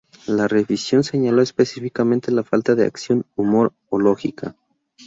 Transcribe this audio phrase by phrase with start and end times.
[0.25, 4.55] La revisión señaló específicamente la falta de "acción, humor o lógica".